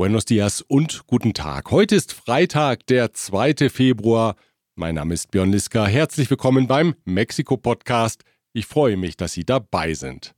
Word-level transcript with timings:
Buenos 0.00 0.24
dias 0.24 0.62
und 0.62 1.06
guten 1.06 1.34
Tag. 1.34 1.70
Heute 1.70 1.94
ist 1.94 2.14
Freitag, 2.14 2.86
der 2.86 3.12
2. 3.12 3.68
Februar. 3.68 4.34
Mein 4.74 4.94
Name 4.94 5.12
ist 5.12 5.30
Björn 5.30 5.52
Liska. 5.52 5.84
Herzlich 5.86 6.30
willkommen 6.30 6.66
beim 6.66 6.94
Mexiko-Podcast. 7.04 8.22
Ich 8.54 8.64
freue 8.64 8.96
mich, 8.96 9.18
dass 9.18 9.34
Sie 9.34 9.44
dabei 9.44 9.92
sind. 9.92 10.34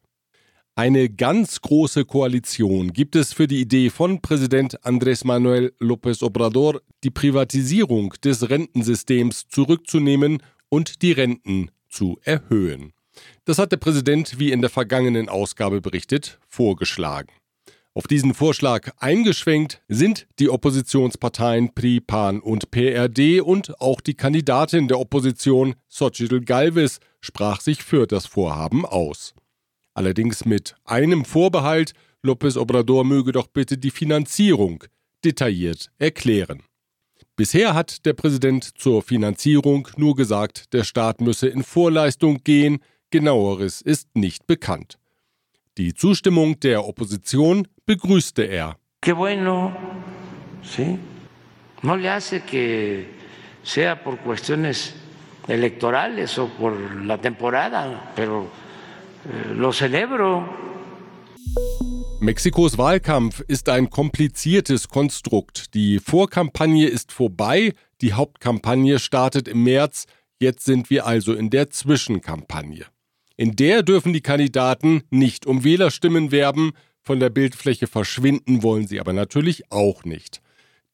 Eine 0.75 1.09
ganz 1.09 1.61
große 1.61 2.06
Koalition 2.06 2.93
gibt 2.93 3.14
es 3.14 3.33
für 3.33 3.46
die 3.46 3.61
Idee 3.61 3.91
von 3.91 4.20
Präsident 4.20 4.80
Andrés 4.80 5.25
Manuel 5.25 5.73
López 5.79 6.24
Obrador, 6.24 6.80
die 7.05 7.10
Privatisierung 7.10 8.15
des 8.24 8.51
Rentensystems 8.51 9.47
zurückzunehmen 9.47 10.42
und 10.70 11.02
die 11.02 11.12
Renten 11.12 11.70
zu 11.88 12.19
erhöhen. 12.24 12.95
Das 13.45 13.59
hat 13.59 13.70
der 13.70 13.77
Präsident, 13.77 14.41
wie 14.41 14.51
in 14.51 14.60
der 14.60 14.70
vergangenen 14.70 15.29
Ausgabe 15.29 15.80
berichtet, 15.80 16.41
vorgeschlagen. 16.48 17.30
Auf 17.95 18.06
diesen 18.06 18.32
Vorschlag 18.32 18.91
eingeschwenkt 19.01 19.82
sind 19.87 20.27
die 20.38 20.48
Oppositionsparteien 20.48 21.74
PRI, 21.74 22.00
PAN 22.00 22.41
und 22.41 22.70
PRD 22.70 23.42
und 23.42 23.78
auch 23.83 24.00
die 24.00 24.14
Kandidatin 24.14 24.88
der 24.88 24.98
Opposition, 24.98 25.74
Xochitl 25.91 26.41
Galvez, 26.41 27.00
sprach 27.20 27.60
sich 27.60 27.83
für 27.83 28.06
das 28.06 28.24
Vorhaben 28.24 28.86
aus. 28.86 29.34
Allerdings 29.92 30.47
mit 30.47 30.74
einem 30.84 31.27
Vorbehalt, 31.27 31.92
López 32.24 32.56
Obrador 32.56 33.05
möge 33.05 33.33
doch 33.33 33.48
bitte 33.48 33.77
die 33.77 33.91
Finanzierung 33.91 34.84
detailliert 35.22 35.91
erklären. 35.98 36.62
Bisher 37.36 37.74
hat 37.74 38.06
der 38.06 38.14
Präsident 38.14 38.78
zur 38.78 39.02
Finanzierung 39.02 39.88
nur 39.98 40.16
gesagt, 40.16 40.72
der 40.72 40.84
Staat 40.84 41.20
müsse 41.20 41.48
in 41.48 41.62
Vorleistung 41.62 42.42
gehen, 42.42 42.78
genaueres 43.11 43.83
ist 43.83 44.16
nicht 44.16 44.47
bekannt. 44.47 44.98
Die 45.79 45.95
Zustimmung 45.95 46.61
der 46.61 46.87
Opposition 46.87 47.67
begrüßte 47.87 48.43
er. 48.43 48.77
Qué 49.01 49.15
bueno, 49.15 49.73
sí. 50.62 50.98
No 51.83 51.97
le 51.97 52.11
hace 52.11 52.42
que 52.42 53.06
sea 53.62 54.05
por 54.05 54.19
cuestiones 54.19 54.95
electorales 55.48 56.39
o 56.39 56.48
por 56.48 56.75
la 57.05 57.17
temporada, 57.17 58.12
pero 58.14 58.48
eh, 59.25 59.55
lo 59.55 59.73
celebro. 59.73 60.47
Mexikos 62.20 62.77
Wahlkampf 62.77 63.41
ist 63.48 63.69
ein 63.69 63.89
kompliziertes 63.89 64.89
Konstrukt. 64.89 65.75
Die 65.75 65.98
Vorkampagne 65.98 66.86
ist 66.86 67.12
vorbei, 67.12 67.73
die 68.03 68.12
Hauptkampagne 68.12 68.98
startet 68.98 69.48
im 69.48 69.64
März, 69.64 70.05
jetzt 70.39 70.64
sind 70.64 70.91
wir 70.91 71.07
also 71.07 71.33
in 71.33 71.48
der 71.48 71.70
Zwischenkampagne. 71.70 72.84
In 73.36 73.56
der 73.56 73.83
dürfen 73.83 74.12
die 74.12 74.20
Kandidaten 74.20 75.02
nicht 75.11 75.47
um 75.47 75.64
Wählerstimmen 75.64 76.30
werben, 76.30 76.72
von 77.00 77.19
der 77.19 77.30
Bildfläche 77.30 77.86
verschwinden 77.86 78.62
wollen 78.62 78.86
sie 78.86 79.00
aber 79.00 79.12
natürlich 79.12 79.70
auch 79.70 80.05
nicht. 80.05 80.41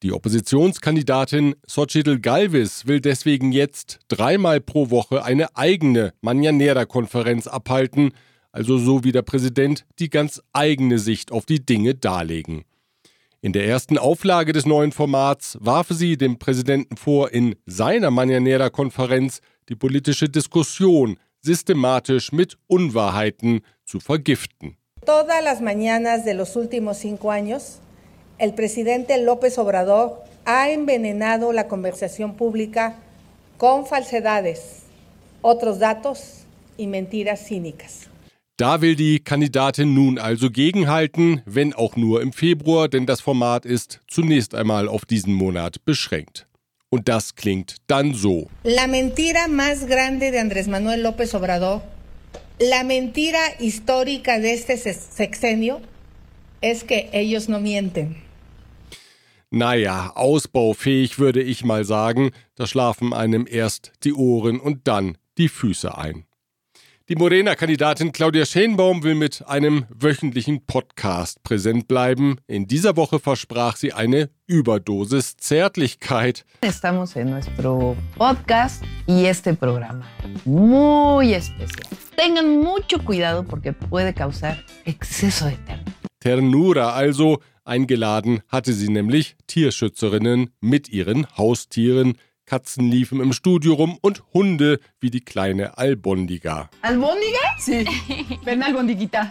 Die 0.03 0.13
Oppositionskandidatin 0.13 1.57
Xochitl 1.67 2.21
Galvez 2.21 2.87
will 2.87 3.01
deswegen 3.01 3.51
jetzt 3.51 3.99
dreimal 4.07 4.61
pro 4.61 4.91
Woche 4.91 5.25
eine 5.25 5.57
eigene 5.57 6.15
Mañanera-Konferenz 6.23 7.49
abhalten, 7.49 8.13
also 8.53 8.79
so 8.79 9.03
wie 9.03 9.11
der 9.11 9.23
Präsident 9.23 9.85
die 9.99 10.09
ganz 10.09 10.41
eigene 10.53 11.01
Sicht 11.01 11.33
auf 11.33 11.47
die 11.47 11.67
Dinge 11.67 11.97
darlegen. 11.97 12.65
In 13.41 13.53
der 13.53 13.67
ersten 13.67 13.99
Auflage 13.99 14.53
des 14.53 14.67
neuen 14.67 14.93
Formats 14.93 15.59
warf 15.61 15.89
sie 15.91 16.17
dem 16.17 16.39
Präsidenten 16.39 16.97
vor, 16.97 17.33
in 17.33 17.57
seiner 17.67 18.11
Mañanera-Konferenz 18.11 19.41
die 19.69 19.77
politische 19.77 20.29
Diskussion 20.29 21.19
systematisch 21.43 22.33
mit 22.33 22.57
Unwahrheiten 22.67 23.61
zu 23.85 24.01
vergiften. 24.01 24.77
Todas 25.05 25.43
las 25.43 25.61
mañanas 25.61 26.25
de 26.25 26.35
los 26.35 26.57
últimos 26.57 26.99
cinco 26.99 27.31
años, 27.31 27.79
el 28.39 28.53
presidente 28.55 29.23
López 29.23 29.59
Obrador 29.59 30.23
ha 30.45 30.71
envenenado 30.71 31.53
la 31.53 31.69
conversación 31.69 32.35
pública 32.35 32.97
con 33.57 33.87
falsedades, 33.87 34.83
otros 35.43 35.79
datos 35.79 36.45
y 36.77 36.87
mentiras 36.87 37.47
cínicas. 37.47 38.09
Da 38.57 38.81
will 38.81 38.97
die 38.97 39.21
Kandidatin 39.21 39.95
nun 39.95 40.19
also 40.19 40.51
gegenhalten, 40.51 41.43
wenn 41.47 41.75
auch 41.75 41.95
nur 41.95 42.21
im 42.21 42.33
Februar, 42.33 42.89
denn 42.89 43.07
das 43.07 43.21
Format 43.21 43.65
ist 43.65 44.01
zunächst 44.09 44.53
einmal 44.53 44.89
auf 44.89 45.05
diesen 45.05 45.33
Monat 45.33 45.85
beschränkt. 45.85 46.48
Und 46.91 47.09
das 47.09 47.35
klingt 47.35 47.77
dann 47.87 48.15
so. 48.15 48.49
La 48.65 48.87
mentira 48.87 49.47
más 49.49 49.87
grande 49.87 50.31
de 50.31 50.41
Andrés 50.41 50.69
Manuel 50.69 51.03
López 51.03 51.35
Obrador, 51.35 51.83
la 52.59 52.83
mentira 52.83 53.41
histórica 53.61 54.39
de 54.39 54.55
este 54.55 54.77
sexenio, 54.79 55.81
es 56.61 56.85
que 56.85 57.09
ellos 57.13 57.49
no 57.49 57.61
mienten. 57.61 58.17
Naja, 59.51 60.13
ausbaufähig 60.15 61.19
würde 61.19 61.43
ich 61.43 61.65
mal 61.65 61.85
sagen, 61.85 62.33
da 62.57 62.67
schlafen 62.67 63.15
einem 63.15 63.47
erst 63.49 63.93
die 64.05 64.13
Ohren 64.13 64.61
und 64.61 64.87
dann 64.89 65.17
die 65.39 65.49
Füße 65.49 65.97
ein. 65.97 66.28
Die 67.11 67.17
Morena-Kandidatin 67.17 68.13
Claudia 68.13 68.45
Schenbaum 68.45 69.03
will 69.03 69.15
mit 69.15 69.43
einem 69.47 69.87
wöchentlichen 69.89 70.67
Podcast 70.67 71.43
präsent 71.43 71.89
bleiben. 71.89 72.37
In 72.47 72.67
dieser 72.67 72.99
Woche 72.99 73.19
versprach 73.19 73.77
sie 73.77 73.95
eine 73.95 74.29
Überdosis 74.47 75.39
Zärtlichkeit. 75.39 76.45
Estamos 76.61 77.17
en 77.17 77.31
nuestro 77.31 77.97
podcast 78.19 78.85
y 79.07 79.25
este 79.25 79.55
programa 79.55 80.07
muy 80.45 81.33
especial. 81.33 81.89
Tengan 82.15 82.59
mucho 82.59 83.03
cuidado 83.03 83.43
porque 83.43 83.73
puede 83.73 84.13
causar 84.13 84.63
exceso 84.85 85.47
de 85.47 85.57
ternura. 85.65 85.95
Ternura 86.21 86.95
also. 86.95 87.41
Eingeladen 87.65 88.41
hatte 88.49 88.73
sie 88.73 88.89
nämlich 88.89 89.37
Tierschützerinnen 89.47 90.51
mit 90.61 90.89
ihren 90.89 91.27
Haustieren. 91.37 92.19
Katzen 92.49 92.91
liefen 92.91 93.21
im 93.21 93.33
Studio 93.35 93.75
rum 93.75 93.99
und 94.01 94.23
Hunde 94.33 94.81
wie 95.01 95.11
die 95.11 95.21
kleine 95.21 95.77
Albondiga. 95.77 96.71
¿Albóndiga? 96.81 97.45
Sí. 97.59 97.85
Ven, 98.45 98.63
albondiguita. 98.63 99.31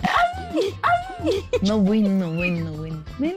No 1.64 1.80
bueno, 1.80 2.10
no 2.10 2.32
bueno, 2.36 2.70
no 2.70 2.78
bueno. 2.78 3.04
Ven. 3.18 3.34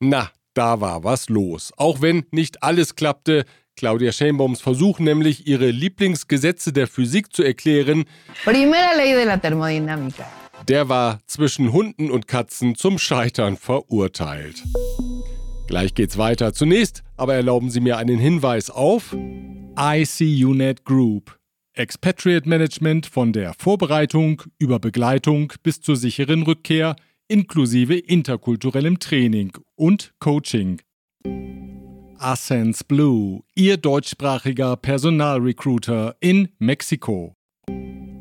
Na, 0.00 0.30
da 0.54 0.80
war 0.80 1.04
was 1.04 1.28
los. 1.28 1.72
Auch 1.76 2.00
wenn 2.00 2.24
nicht 2.30 2.62
alles 2.62 2.96
klappte, 2.96 3.44
Claudia 3.76 4.12
Schenbaums 4.12 4.62
Versuch 4.62 4.98
nämlich, 4.98 5.46
ihre 5.46 5.70
Lieblingsgesetze 5.70 6.72
der 6.72 6.86
Physik 6.86 7.34
zu 7.34 7.42
erklären, 7.42 8.04
Primera 8.44 8.94
ley 8.96 9.14
de 9.14 9.24
la 9.24 9.36
termodinámica. 9.36 10.24
der 10.68 10.88
war 10.88 11.20
zwischen 11.26 11.72
Hunden 11.72 12.10
und 12.10 12.26
Katzen 12.28 12.76
zum 12.76 12.98
Scheitern 12.98 13.56
verurteilt. 13.58 14.62
Gleich 15.72 15.94
geht's 15.94 16.18
weiter. 16.18 16.52
Zunächst 16.52 17.02
aber 17.16 17.32
erlauben 17.32 17.70
Sie 17.70 17.80
mir 17.80 17.96
einen 17.96 18.18
Hinweis 18.18 18.68
auf 18.68 19.16
ICUNET 19.74 20.84
Group. 20.84 21.38
Expatriate 21.72 22.46
Management 22.46 23.06
von 23.06 23.32
der 23.32 23.54
Vorbereitung 23.58 24.42
über 24.58 24.78
Begleitung 24.78 25.50
bis 25.62 25.80
zur 25.80 25.96
sicheren 25.96 26.42
Rückkehr 26.42 26.94
inklusive 27.26 27.96
interkulturellem 27.96 28.98
Training 28.98 29.52
und 29.74 30.12
Coaching. 30.18 30.82
Ascens 32.18 32.84
Blue, 32.84 33.40
Ihr 33.54 33.78
deutschsprachiger 33.78 34.76
Personalrecruiter 34.76 36.16
in 36.20 36.50
Mexiko. 36.58 37.34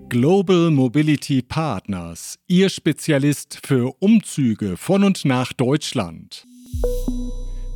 Global 0.07 0.72
Mobility 0.72 1.41
Partners, 1.41 2.39
Ihr 2.47 2.69
Spezialist 2.69 3.59
für 3.62 3.94
Umzüge 4.00 4.78
von 4.78 5.03
und 5.03 5.25
nach 5.25 5.51
Deutschland. 5.51 6.47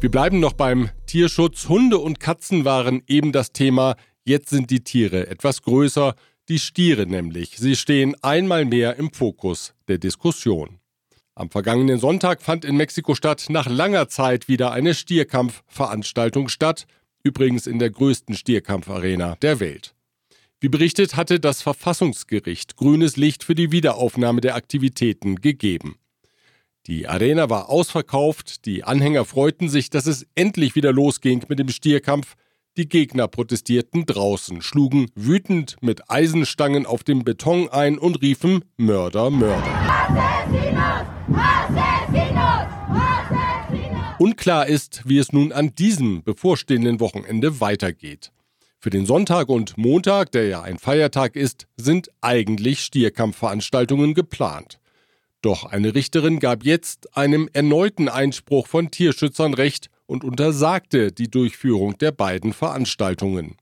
Wir 0.06 0.12
bleiben 0.12 0.40
noch 0.40 0.54
beim 0.54 0.92
Tierschutz. 1.08 1.68
Hunde 1.68 1.98
und 1.98 2.20
Katzen 2.20 2.64
waren 2.64 3.02
eben 3.08 3.32
das 3.32 3.54
Thema. 3.54 3.96
Jetzt 4.24 4.50
sind 4.50 4.70
die 4.70 4.84
Tiere 4.84 5.26
etwas 5.26 5.64
größer, 5.64 6.14
die 6.48 6.60
Stiere 6.60 7.08
nämlich. 7.08 7.58
Sie 7.58 7.76
stehen 7.76 8.16
einmal 8.22 8.66
mehr 8.66 8.98
im 8.98 9.12
Fokus 9.12 9.74
der 9.88 9.98
Diskussion. 9.98 10.78
Am 11.34 11.50
vergangenen 11.50 11.98
Sonntag 11.98 12.44
fand 12.44 12.66
in 12.66 12.78
Mexiko-Stadt 12.78 13.48
nach 13.50 13.68
langer 13.68 14.08
Zeit 14.08 14.48
wieder 14.48 14.72
eine 14.72 14.94
Stierkampfveranstaltung 14.94 16.50
statt, 16.50 16.86
übrigens 17.24 17.66
in 17.66 17.80
der 17.80 17.90
größten 17.90 18.36
Stierkampfarena 18.36 19.38
der 19.38 19.60
Welt. 19.60 19.96
Wie 20.60 20.70
berichtet, 20.70 21.16
hatte 21.16 21.40
das 21.40 21.64
Verfassungsgericht 21.64 22.76
grünes 22.76 23.18
Licht 23.18 23.44
für 23.44 23.56
die 23.56 23.72
Wiederaufnahme 23.72 24.42
der 24.42 24.54
Aktivitäten 24.54 25.38
gegeben. 25.38 25.96
Die 26.88 27.08
Arena 27.08 27.50
war 27.50 27.70
ausverkauft, 27.70 28.68
die 28.68 28.84
Anhänger 28.84 29.26
freuten 29.26 29.70
sich, 29.70 29.90
dass 29.90 30.06
es 30.06 30.28
endlich 30.36 30.76
wieder 30.76 30.94
losging 30.94 31.44
mit 31.48 31.58
dem 31.58 31.70
Stierkampf, 31.70 32.36
die 32.78 32.88
Gegner 32.88 33.28
protestierten 33.28 34.06
draußen, 34.06 34.62
schlugen 34.62 35.08
wütend 35.16 35.78
mit 35.82 36.12
Eisenstangen 36.12 36.86
auf 36.86 37.04
dem 37.04 37.24
Beton 37.24 37.70
ein 37.70 37.98
und 37.98 38.22
riefen 38.22 38.66
Mörder, 38.78 39.32
Mörder. 39.32 39.64
Unklar 44.20 44.68
ist, 44.68 45.02
wie 45.06 45.18
es 45.18 45.34
nun 45.34 45.52
an 45.52 45.74
diesem 45.74 46.24
bevorstehenden 46.24 47.00
Wochenende 47.00 47.62
weitergeht. 47.62 48.32
Für 48.78 48.92
den 48.92 49.08
Sonntag 49.08 49.50
und 49.50 49.76
Montag, 49.76 50.32
der 50.34 50.48
ja 50.48 50.62
ein 50.62 50.78
Feiertag 50.78 51.36
ist, 51.36 51.66
sind 51.78 52.12
eigentlich 52.22 52.82
Stierkampfveranstaltungen 52.82 54.14
geplant. 54.14 54.80
Doch 55.46 55.64
eine 55.64 55.94
Richterin 55.94 56.40
gab 56.40 56.64
jetzt 56.64 57.16
einem 57.16 57.48
erneuten 57.54 58.10
Einspruch 58.10 58.66
von 58.66 58.90
Tierschützern 58.90 59.54
Recht 59.54 59.92
und 60.08 60.24
untersagte 60.24 61.12
die 61.12 61.30
Durchführung 61.30 62.00
der 62.00 62.12
beiden 62.12 62.52
Veranstaltungen. 62.52 63.56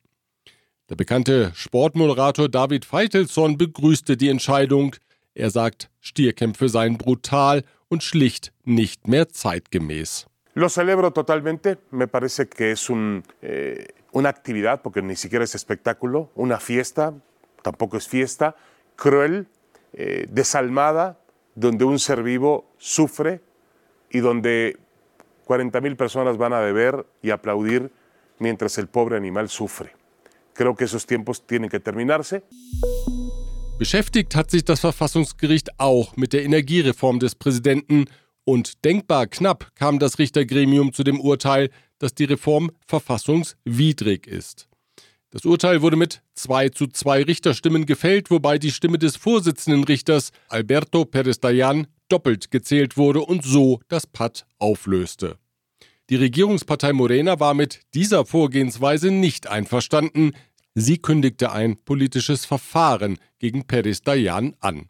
Der 0.89 0.95
bekannte 0.95 1.51
Sportmoderator 1.53 2.47
David 2.47 2.85
Feitelson 2.85 3.57
begrüßte 3.57 4.15
die 4.15 4.30
Entscheidung. 4.30 4.95
Er 5.33 5.50
sagt, 5.50 5.89
Stierkämpfe 6.00 6.69
seien 6.69 6.97
brutal 6.97 7.65
und 7.89 8.01
schlicht 8.01 8.53
nicht 8.63 9.09
mehr 9.09 9.27
zeitgemäß. 9.27 10.27
Lo 10.53 10.69
celebro 10.69 11.09
totalmente. 11.09 11.79
Me 11.91 12.07
parece 12.07 12.45
que 12.45 12.71
es 12.71 12.89
un, 12.89 13.24
eh, 13.41 13.88
una 14.13 14.29
actividad, 14.29 14.81
porque 14.81 15.01
ni 15.01 15.18
siquiera 15.18 15.44
es 15.44 15.53
espectáculo, 15.53 16.29
una 16.36 16.62
fiesta, 16.62 17.13
tampoco 17.62 17.97
es 17.97 18.07
fiesta, 18.07 18.56
cruel, 18.95 19.47
eh, 19.91 20.27
desalmada, 20.29 21.19
donde 21.55 21.85
un 21.85 22.00
ser 22.00 22.23
vivo 22.23 22.71
sufre 22.77 23.41
y 24.09 24.19
donde 24.19 24.77
40.000 25.45 25.95
personas 25.95 26.38
van 26.38 26.53
a 26.53 26.59
beber 26.59 27.05
y 27.21 27.31
aplaudir 27.31 27.91
mientras 28.39 28.77
el 28.77 28.88
pobre 28.88 29.17
animal 29.17 29.50
sufre. 29.50 29.95
Creo 30.53 30.75
que 30.75 30.85
esos 30.85 31.05
tiempos 31.05 31.45
tienen 31.45 31.69
que 31.69 31.79
terminarse. 31.79 32.44
Beschäftigt 33.79 34.35
hat 34.35 34.51
sich 34.51 34.63
das 34.63 34.79
Verfassungsgericht 34.79 35.79
auch 35.79 36.15
mit 36.15 36.31
der 36.31 36.44
Energiereform 36.44 37.19
des 37.19 37.35
Präsidenten 37.35 38.05
und 38.45 38.85
denkbar 38.85 39.27
knapp 39.27 39.73
kam 39.75 40.00
das 40.00 40.19
Richtergremium 40.19 40.94
zu 40.94 41.03
dem 41.03 41.19
Urteil, 41.19 41.69
dass 41.97 42.13
die 42.13 42.25
Reform 42.25 42.71
verfassungswidrig 42.85 44.27
ist. 44.27 44.67
Das 45.33 45.45
Urteil 45.45 45.81
wurde 45.81 45.95
mit 45.95 46.21
2 46.35 46.69
zu 46.69 46.85
2 46.85 47.24
Richterstimmen 47.24 47.88
gefällt, 47.88 48.30
wobei 48.30 48.59
die 48.59 48.69
Stimme 48.69 49.00
des 49.00 49.15
Vorsitzenden 49.15 49.83
Richters 49.83 50.31
Alberto 50.47 51.06
Perez 51.06 51.39
Dayan 51.39 51.88
doppelt 52.07 52.51
gezählt 52.51 52.97
wurde 52.97 53.21
und 53.21 53.44
so 53.44 53.80
das 53.88 54.06
Patt 54.06 54.45
auflöste. 54.59 55.39
Die 56.12 56.18
Regierungspartei 56.18 56.94
Morena 56.94 57.39
war 57.39 57.56
mit 57.56 57.80
dieser 57.95 58.27
Vorgehensweise 58.27 59.09
nicht 59.09 59.47
einverstanden. 59.47 60.33
Sie 60.75 61.00
kündigte 61.00 61.51
ein 61.51 61.77
politisches 61.77 62.45
Verfahren 62.45 63.18
gegen 63.39 63.65
Perez 63.65 64.03
Dayan 64.03 64.56
an. 64.59 64.88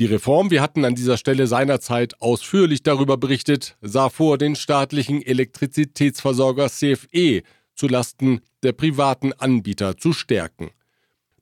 Die 0.00 0.06
Reform, 0.06 0.50
wir 0.50 0.60
hatten 0.60 0.84
an 0.84 0.96
dieser 0.96 1.18
Stelle 1.18 1.46
seinerzeit 1.46 2.20
ausführlich 2.20 2.82
darüber 2.82 3.16
berichtet, 3.16 3.76
sah 3.80 4.08
vor, 4.08 4.38
den 4.38 4.56
staatlichen 4.56 5.22
Elektrizitätsversorger 5.22 6.68
CFE 6.68 7.42
zulasten 7.74 8.40
der 8.62 8.72
privaten 8.72 9.32
Anbieter 9.32 9.96
zu 9.96 10.12
stärken. 10.12 10.70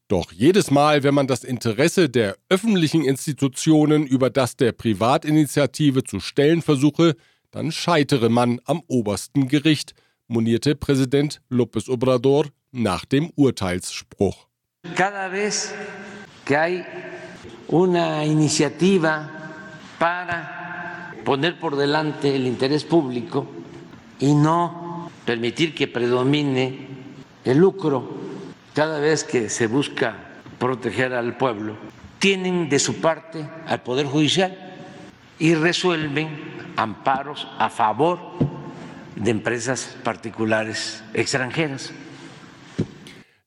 Doch 0.08 0.32
jedes 0.32 0.72
Mal, 0.72 1.04
wenn 1.04 1.14
man 1.14 1.28
das 1.28 1.44
Interesse 1.44 2.08
der 2.08 2.36
öffentlichen 2.48 3.04
Institutionen 3.04 4.06
über 4.06 4.28
das 4.28 4.56
der 4.56 4.72
Privatinitiative 4.72 6.02
zu 6.02 6.18
stellen 6.18 6.62
versuche, 6.62 7.14
dann 7.52 7.70
scheitere 7.70 8.28
man 8.28 8.60
am 8.64 8.82
obersten 8.88 9.46
Gericht, 9.46 9.94
monierte 10.26 10.74
Präsident 10.74 11.40
López 11.48 11.88
Obrador 11.88 12.46
nach 12.72 13.04
dem 13.04 13.30
Urteilsspruch. 13.36 14.48
Cada 14.96 15.28
vez 15.28 15.72
que 16.44 16.56
hay 16.56 16.84
una 17.68 18.24
iniciativa 18.24 19.28
para 20.00 21.14
poner 21.24 21.58
por 21.60 21.76
delante 21.76 22.34
el 22.34 22.46
interés 22.46 22.84
público 22.84 23.46
y 24.18 24.34
no 24.34 24.89
permitir 25.30 25.76
que 25.76 25.86
predomine 25.86 26.88
el 27.44 27.58
lucro 27.58 28.02
cada 28.74 28.98
vez 28.98 29.22
que 29.22 29.48
se 29.48 29.68
busca 29.68 30.16
proteger 30.58 31.14
al 31.14 31.36
pueblo, 31.36 31.76
tienen 32.18 32.68
de 32.68 32.80
su 32.80 32.94
parte 33.00 33.48
al 33.68 33.80
Poder 33.80 34.06
Judicial 34.06 34.58
y 35.38 35.54
resuelven 35.54 36.28
amparos 36.74 37.46
a 37.60 37.70
favor 37.70 38.18
de 39.14 39.30
empresas 39.30 39.96
particulares 40.02 41.00
extranjeras. 41.14 41.92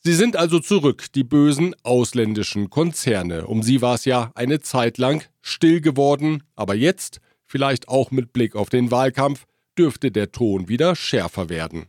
Sie 0.05 0.13
sind 0.13 0.37
also 0.37 0.59
zurück, 0.61 1.11
die 1.13 1.25
bösen 1.25 1.75
ausländischen 1.83 2.69
Konzerne. 2.69 3.45
Um 3.45 3.61
sie 3.61 3.81
war 3.81 3.95
es 3.95 4.05
ja 4.05 4.31
eine 4.35 4.61
Zeit 4.61 4.97
lang 4.97 5.25
still 5.41 5.81
geworden, 5.81 6.43
aber 6.55 6.75
jetzt, 6.75 7.19
vielleicht 7.45 7.89
auch 7.89 8.09
mit 8.11 8.31
Blick 8.31 8.55
auf 8.55 8.69
den 8.69 8.89
Wahlkampf, 8.89 9.45
dürfte 9.77 10.11
der 10.11 10.31
Ton 10.31 10.67
wieder 10.67 10.95
schärfer 10.95 11.49
werden. 11.49 11.87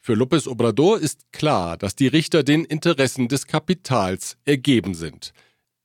Für 0.00 0.14
López 0.14 0.48
Obrador 0.48 0.98
ist 0.98 1.32
klar, 1.32 1.76
dass 1.76 1.94
die 1.94 2.06
Richter 2.06 2.42
den 2.42 2.64
Interessen 2.64 3.28
des 3.28 3.46
Kapitals 3.46 4.38
ergeben 4.44 4.94
sind. 4.94 5.32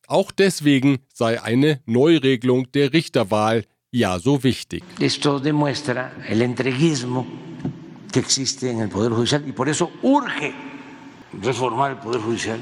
Auch 0.07 0.31
deswegen 0.31 0.99
sei 1.13 1.41
eine 1.41 1.81
Neuregelung 1.85 2.71
der 2.71 2.93
Richterwahl 2.93 3.65
ja 3.91 4.19
so 4.19 4.43
wichtig. 4.43 4.83
Esto 4.99 5.39
demuestra 5.39 6.11
el 6.27 6.41
entreguismo 6.41 7.25
que 8.11 8.19
existe 8.19 8.69
en 8.69 8.79
el 8.79 8.89
Poder 8.89 9.11
Judicial 9.11 9.47
y 9.47 9.51
por 9.51 9.67
eso 9.67 9.91
urge 10.01 10.53
reformar 11.41 11.91
el 11.91 11.97
Poder 11.97 12.21
Judicial. 12.21 12.59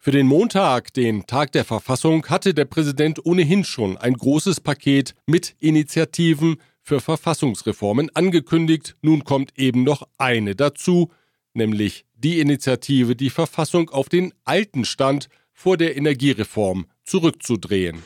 Für 0.00 0.12
den 0.12 0.26
Montag, 0.26 0.94
den 0.94 1.26
Tag 1.26 1.52
der 1.52 1.64
Verfassung, 1.64 2.24
hatte 2.26 2.54
der 2.54 2.64
Präsident 2.64 3.26
ohnehin 3.26 3.64
schon 3.64 3.98
ein 3.98 4.14
großes 4.14 4.60
Paket 4.60 5.14
mit 5.26 5.54
Initiativen 5.58 6.56
für 6.88 7.00
Verfassungsreformen 7.00 8.08
angekündigt. 8.14 8.96
Nun 9.02 9.22
kommt 9.24 9.50
eben 9.58 9.84
noch 9.84 10.08
eine 10.16 10.54
dazu, 10.56 11.10
nämlich 11.52 12.06
die 12.14 12.40
Initiative, 12.40 13.14
die 13.14 13.30
Verfassung 13.30 13.90
auf 13.90 14.08
den 14.08 14.32
alten 14.44 14.84
Stand 14.86 15.28
vor 15.52 15.76
der 15.76 15.96
Energiereform 15.96 16.86
zurückzudrehen. 17.04 18.02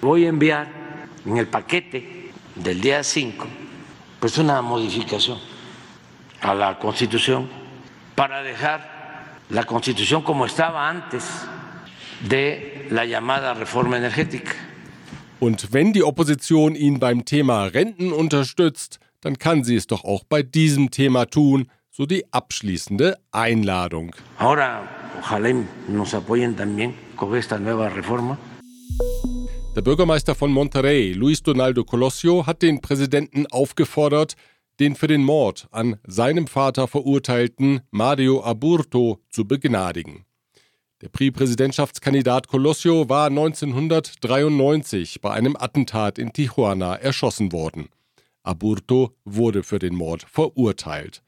Voy 0.00 0.26
a 0.26 0.28
enviar 0.28 0.66
en 1.24 1.36
el 1.36 1.46
paquete 1.46 2.02
del 2.56 2.80
día 2.80 3.02
5 3.02 3.46
pues 4.20 4.36
una 4.38 4.60
modificación 4.62 5.38
a 6.40 6.54
la 6.54 6.78
Constitución 6.78 7.48
para 8.16 8.42
dejar 8.42 8.80
la 9.50 9.64
Constitución 9.64 10.22
como 10.22 10.46
estaba 10.46 10.88
antes 10.88 11.24
de 12.28 12.86
la 12.90 13.04
llamada 13.04 13.54
reforma 13.54 13.96
energética. 13.96 14.73
Und 15.40 15.72
wenn 15.72 15.92
die 15.92 16.04
Opposition 16.04 16.74
ihn 16.74 17.00
beim 17.00 17.24
Thema 17.24 17.64
Renten 17.64 18.12
unterstützt, 18.12 18.98
dann 19.20 19.38
kann 19.38 19.64
sie 19.64 19.76
es 19.76 19.86
doch 19.86 20.04
auch 20.04 20.24
bei 20.24 20.42
diesem 20.42 20.90
Thema 20.90 21.26
tun, 21.26 21.70
so 21.90 22.06
die 22.06 22.24
abschließende 22.32 23.16
Einladung. 23.32 24.14
Ahora, 24.38 24.88
ojalá 25.20 25.54
nos 25.88 26.14
apoyen 26.14 26.56
también 26.56 26.94
con 27.16 27.34
esta 27.34 27.58
nueva 27.58 27.88
reforma. 27.88 28.36
Der 29.74 29.82
Bürgermeister 29.82 30.34
von 30.34 30.52
Monterrey, 30.52 31.12
Luis 31.12 31.42
Donaldo 31.42 31.84
Colosio, 31.84 32.46
hat 32.46 32.62
den 32.62 32.80
Präsidenten 32.80 33.46
aufgefordert, 33.48 34.36
den 34.78 34.94
für 34.94 35.08
den 35.08 35.24
Mord 35.24 35.66
an 35.72 35.96
seinem 36.06 36.46
Vater 36.46 36.86
verurteilten 36.86 37.80
Mario 37.90 38.42
Aburto 38.44 39.20
zu 39.30 39.46
begnadigen. 39.46 40.24
Der 41.04 41.10
Pri-Präsidentschaftskandidat 41.10 42.48
Colosio 42.48 43.10
war 43.10 43.26
1993 43.26 45.20
bei 45.20 45.32
einem 45.32 45.54
Attentat 45.54 46.18
in 46.18 46.32
Tijuana 46.32 46.94
erschossen 46.94 47.52
worden. 47.52 47.90
Aburto 48.42 49.14
wurde 49.26 49.64
für 49.64 49.78
den 49.78 49.94
Mord 49.94 50.22
verurteilt. 50.22 51.22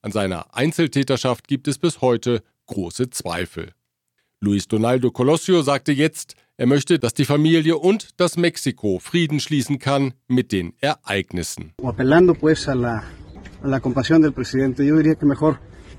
An 0.00 0.10
seiner 0.10 0.56
Einzeltäterschaft 0.56 1.46
gibt 1.46 1.68
es 1.68 1.78
bis 1.78 2.00
heute 2.00 2.42
große 2.66 3.10
Zweifel. 3.10 3.70
Luis 4.40 4.66
Donaldo 4.66 5.12
Colosio 5.12 5.62
sagte 5.62 5.92
jetzt, 5.92 6.34
er 6.56 6.66
möchte, 6.66 6.98
dass 6.98 7.14
die 7.14 7.24
Familie 7.24 7.78
und 7.78 8.20
das 8.20 8.36
Mexiko 8.36 8.98
Frieden 8.98 9.38
schließen 9.38 9.78
kann 9.78 10.14
mit 10.26 10.50
den 10.50 10.74
Ereignissen. 10.80 11.74
Appellando 11.84 12.34
pues 12.34 12.66
a 12.66 12.74
la, 12.74 13.04
a 13.62 13.68
la 13.68 13.78
compasión 13.78 14.24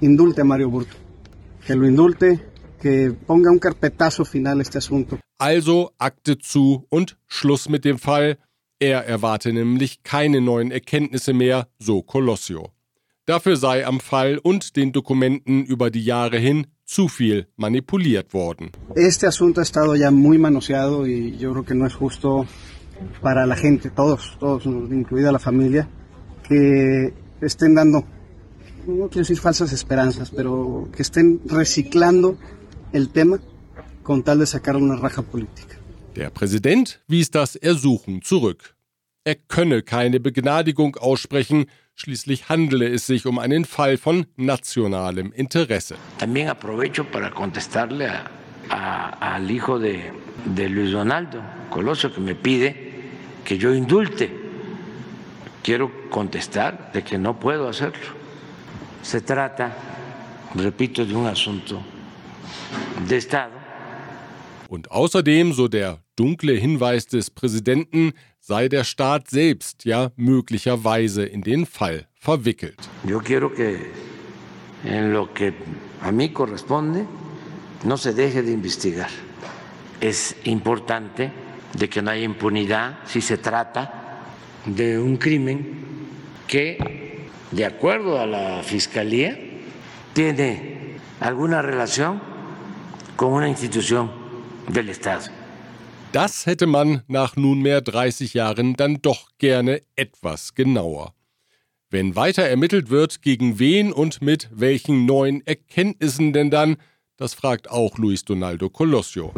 indulte 0.02 0.44
Mario 0.44 0.70
Burto, 0.70 0.98
que 1.66 1.74
lo 1.74 1.86
indulte 1.86 2.53
que 2.84 3.14
ponga 3.30 3.50
un 3.50 3.60
carpetazo 3.60 4.26
final 4.26 4.60
este 4.60 4.78
asunto. 4.78 5.18
Also 5.40 5.92
Akte 5.98 6.38
zu 6.38 6.86
und 6.90 7.18
Schluss 7.28 7.70
mit 7.70 7.86
dem 7.86 7.98
Fall. 7.98 8.38
Er 8.80 9.06
erwarte 9.08 9.54
nämlich 9.54 10.04
keine 10.04 10.42
neuen 10.42 10.70
Erkenntnisse 10.72 11.34
mehr, 11.34 11.68
so 11.80 12.02
Colossio. 12.02 12.72
Dafür 13.26 13.56
sei 13.56 13.86
am 13.86 14.02
Fall 14.02 14.38
und 14.38 14.76
den 14.76 14.92
Dokumenten 14.92 15.64
über 15.64 15.90
die 15.90 16.04
Jahre 16.04 16.38
hin 16.38 16.68
zu 16.86 17.08
viel 17.08 17.48
manipuliert 17.56 18.34
worden. 18.34 18.72
Este 18.96 19.28
asunto 19.28 19.62
ha 19.62 19.64
estado 19.64 19.96
ya 19.96 20.12
muy 20.12 20.38
manoseado 20.38 21.08
y 21.08 21.38
yo 21.38 21.54
creo 21.54 21.64
que 21.64 21.76
no 21.76 21.86
es 21.86 21.94
justo 21.94 22.46
para 23.22 23.46
la 23.46 23.56
gente, 23.56 23.90
todos, 23.90 24.36
todos, 24.40 24.66
incluida 24.66 25.32
la 25.32 25.40
familia, 25.40 25.88
que 26.48 27.14
estén 27.42 27.74
dando, 27.76 28.04
no 28.86 29.08
quiero 29.08 29.22
decir 29.26 29.40
falsas 29.40 29.72
esperanzas, 29.72 30.30
pero 30.30 30.90
que 30.94 31.02
estén 31.02 31.40
reciclando 31.46 32.38
el 32.94 33.10
tema 33.10 33.40
con 34.04 34.24
tal 34.24 34.40
de 34.40 34.46
sacar 34.46 34.76
una 34.76 34.96
raja 34.96 35.22
política. 35.22 35.78
Der 36.16 36.30
Präsident 36.30 37.02
wies 37.08 37.32
das 37.32 37.56
Ersuchen 37.56 38.22
zurück. 38.22 38.76
Er 39.26 39.36
könne 39.36 39.82
keine 39.82 40.20
Begnadigung 40.20 40.96
aussprechen, 40.98 41.66
schließlich 41.96 42.50
handele 42.50 42.88
es 42.88 43.08
sich 43.08 43.26
um 43.26 43.40
einen 43.40 43.66
Fall 43.66 43.98
von 43.98 44.26
nationalem 44.36 45.32
Interesse. 45.32 45.96
También 46.20 46.50
aprovecho 46.50 47.04
para 47.04 47.32
contestarle 47.32 48.10
a 48.10 48.30
a, 48.70 49.36
al 49.36 49.50
hijo 49.50 49.80
de, 49.80 50.12
de 50.46 50.70
Luis 50.70 50.92
Donaldo 50.92 51.42
Colosio 51.70 52.14
que 52.14 52.22
me 52.22 52.36
pide 52.36 52.94
que 53.44 53.58
yo 53.58 53.74
indulte. 53.74 54.42
Quiero 55.62 56.10
contestar 56.10 56.92
de 56.94 57.04
que 57.04 57.18
no 57.18 57.40
puedo 57.40 57.70
hacerlo. 57.70 58.24
Se 59.02 59.22
trata, 59.22 59.74
repito, 60.56 61.06
de 61.06 61.14
un 61.16 61.28
asunto 61.28 61.82
de 63.08 63.18
Estado. 63.18 63.54
Und 64.70 64.90
außerdem, 64.92 65.54
so 65.54 65.68
der 65.68 66.00
dunkle 66.16 66.54
Hinweis 66.54 67.06
des 67.06 67.30
Präsidenten, 67.30 68.14
sei 68.40 68.70
der 68.70 68.84
Staat 68.84 69.30
selbst 69.30 69.86
ja 69.86 70.12
möglicherweise 70.16 71.26
in 71.26 71.42
den 71.42 71.66
Fall 71.66 72.08
verwickelt. 72.20 72.90
Yo 73.06 73.20
quiero 73.20 73.54
que 73.54 73.92
en 74.84 75.14
lo 75.14 75.32
que 75.34 75.54
a 76.02 76.12
mí 76.12 76.30
corresponde 76.30 77.06
no 77.84 77.98
se 77.98 78.14
deje 78.14 78.42
de 78.42 78.52
investigar. 78.52 79.10
Es 80.02 80.36
importante 80.46 81.32
de 81.78 81.88
que 81.88 82.02
no 82.02 82.12
haya 82.12 82.24
impunidad 82.24 83.00
si 83.06 83.22
se 83.22 83.38
trata 83.38 84.24
de 84.66 85.00
un 85.00 85.18
crimen 85.18 85.84
que, 86.48 87.28
de 87.52 87.66
acuerdo 87.66 88.20
a 88.20 88.26
la 88.26 88.64
Fiscalía, 88.64 89.38
tiene 90.14 90.98
alguna 91.20 91.62
relación 91.62 92.33
con 93.18 93.34
una 93.34 93.48
institución 93.48 94.10
del 94.68 94.90
Estado. 94.90 95.26
Das 96.12 96.46
hätte 96.46 96.68
man 96.68 97.02
nach 97.08 97.36
nunmehr 97.36 97.82
30 97.82 98.34
Jahren 98.36 98.76
dann 98.76 99.02
doch 99.02 99.30
gerne 99.40 99.82
etwas 99.96 100.54
genauer. 100.54 101.14
Wenn 101.90 102.16
weiter 102.16 102.44
ermittelt 102.44 102.90
wird, 102.90 103.22
gegen 103.22 103.58
wen 103.60 103.92
und 103.92 104.22
mit 104.22 104.50
welchen 104.54 105.06
neuen 105.06 105.46
Erkenntnissen 105.46 106.34
denn 106.34 106.50
dann, 106.52 106.78
das 107.18 107.34
fragt 107.34 107.70
auch 107.70 107.98
Luis 107.98 108.26
Donaldo 108.26 108.70
Colosio. 108.70 109.32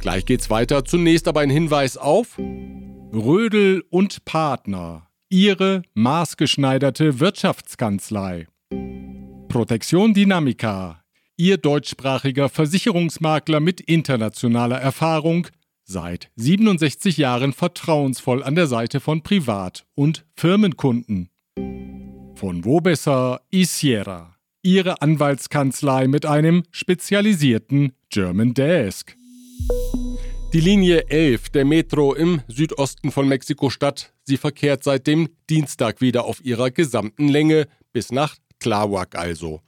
Gleich 0.00 0.26
geht's 0.26 0.50
weiter. 0.50 0.84
Zunächst 0.84 1.28
aber 1.28 1.40
ein 1.40 1.50
Hinweis 1.50 1.96
auf 1.96 2.38
Rödel 2.38 3.82
und 3.90 4.24
Partner. 4.24 5.07
Ihre 5.30 5.82
maßgeschneiderte 5.92 7.20
Wirtschaftskanzlei. 7.20 8.46
Protection 9.48 10.14
Dynamica. 10.14 11.04
Ihr 11.36 11.58
deutschsprachiger 11.58 12.48
Versicherungsmakler 12.48 13.60
mit 13.60 13.82
internationaler 13.82 14.78
Erfahrung, 14.78 15.46
seit 15.84 16.30
67 16.36 17.18
Jahren 17.18 17.52
vertrauensvoll 17.52 18.42
an 18.42 18.54
der 18.54 18.66
Seite 18.66 19.00
von 19.00 19.22
Privat- 19.22 19.84
und 19.94 20.24
Firmenkunden. 20.34 21.28
Von 22.34 22.64
wo 22.64 22.80
besser 22.80 23.42
Isiera, 23.50 24.34
Ihre 24.62 25.02
Anwaltskanzlei 25.02 26.08
mit 26.08 26.24
einem 26.24 26.62
spezialisierten 26.70 27.92
German 28.08 28.54
Desk. 28.54 29.14
Die 30.58 30.64
Linie 30.64 31.08
11 31.08 31.50
der 31.50 31.64
Metro 31.64 32.14
im 32.14 32.42
Südosten 32.48 33.12
von 33.12 33.28
Mexiko-Stadt, 33.28 34.12
sie 34.24 34.36
verkehrt 34.36 34.82
seit 34.82 35.06
dem 35.06 35.28
Dienstag 35.48 36.00
wieder 36.00 36.24
auf 36.24 36.44
ihrer 36.44 36.72
gesamten 36.72 37.28
Länge 37.28 37.68
bis 37.92 38.10
nach 38.10 38.34
Tláhuac 38.60 39.14
also. 39.14 39.60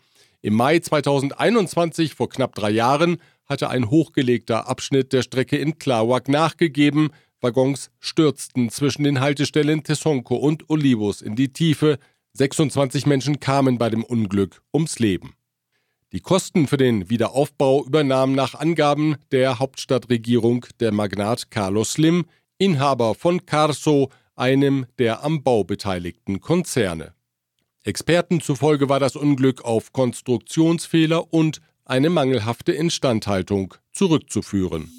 Im 0.42 0.54
Mai 0.54 0.80
2021, 0.80 2.14
vor 2.14 2.28
knapp 2.28 2.56
drei 2.56 2.70
Jahren, 2.70 3.18
hatte 3.46 3.70
ein 3.70 3.88
hochgelegter 3.88 4.68
Abschnitt 4.68 5.12
der 5.12 5.22
Strecke 5.22 5.58
in 5.58 5.74
Tláhuac 5.74 6.28
nachgegeben. 6.28 7.10
Waggons 7.40 7.92
stürzten 8.00 8.68
zwischen 8.68 9.04
den 9.04 9.20
Haltestellen 9.20 9.84
Tesonco 9.84 10.34
und 10.34 10.70
Olivos 10.70 11.22
in 11.22 11.36
die 11.36 11.52
Tiefe. 11.52 12.00
26 12.32 13.06
Menschen 13.06 13.38
kamen 13.38 13.78
bei 13.78 13.90
dem 13.90 14.02
Unglück 14.02 14.60
ums 14.74 14.98
Leben. 14.98 15.34
Die 16.12 16.20
Kosten 16.20 16.66
für 16.66 16.76
den 16.76 17.08
Wiederaufbau 17.08 17.84
übernahm 17.84 18.32
nach 18.32 18.56
Angaben 18.56 19.14
der 19.30 19.60
Hauptstadtregierung 19.60 20.66
der 20.80 20.90
Magnat 20.90 21.52
Carlos 21.52 21.92
Slim, 21.92 22.24
Inhaber 22.58 23.14
von 23.14 23.46
Carso, 23.46 24.10
einem 24.34 24.86
der 24.98 25.22
am 25.22 25.44
Bau 25.44 25.62
beteiligten 25.62 26.40
Konzerne. 26.40 27.14
Experten 27.84 28.40
zufolge 28.40 28.88
war 28.88 28.98
das 28.98 29.14
Unglück 29.14 29.64
auf 29.64 29.92
Konstruktionsfehler 29.92 31.32
und 31.32 31.60
eine 31.84 32.10
mangelhafte 32.10 32.72
Instandhaltung 32.72 33.74
zurückzuführen. 33.92 34.90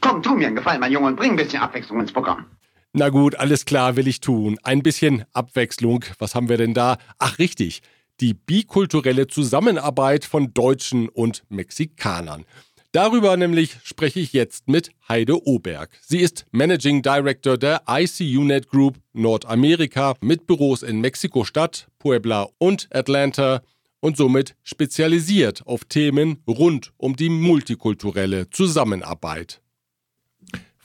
Komm, 0.00 0.22
tu 0.22 0.36
mir 0.36 0.46
einen 0.46 0.56
Gefallen, 0.56 0.80
mein 0.80 0.92
Junge, 0.92 1.08
und 1.08 1.16
bring 1.16 1.32
ein 1.32 1.36
bisschen 1.36 1.62
Abwechslung 1.62 2.00
ins 2.00 2.12
Programm. 2.12 2.46
Na 2.92 3.08
gut, 3.08 3.34
alles 3.34 3.64
klar, 3.64 3.96
will 3.96 4.06
ich 4.06 4.20
tun. 4.20 4.56
Ein 4.62 4.84
bisschen 4.84 5.24
Abwechslung. 5.32 6.04
Was 6.18 6.36
haben 6.36 6.48
wir 6.48 6.58
denn 6.58 6.74
da? 6.74 6.96
Ach 7.18 7.38
richtig, 7.38 7.82
die 8.20 8.34
bikulturelle 8.34 9.26
Zusammenarbeit 9.26 10.24
von 10.24 10.52
Deutschen 10.52 11.08
und 11.08 11.44
Mexikanern. 11.48 12.44
Darüber 12.92 13.36
nämlich 13.36 13.76
spreche 13.84 14.18
ich 14.18 14.32
jetzt 14.32 14.66
mit 14.66 14.90
Heide 15.08 15.46
Oberg. 15.46 15.90
Sie 16.02 16.18
ist 16.18 16.44
Managing 16.50 17.02
Director 17.02 17.56
der 17.56 17.82
ICUNet 17.88 18.68
Group 18.68 18.98
Nordamerika 19.12 20.14
mit 20.20 20.46
Büros 20.46 20.82
in 20.82 21.00
Mexiko-Stadt, 21.00 21.86
Puebla 22.00 22.48
und 22.58 22.88
Atlanta 22.90 23.62
und 24.00 24.16
somit 24.16 24.56
spezialisiert 24.64 25.64
auf 25.66 25.84
Themen 25.84 26.42
rund 26.48 26.92
um 26.96 27.14
die 27.14 27.28
multikulturelle 27.28 28.50
Zusammenarbeit. 28.50 29.60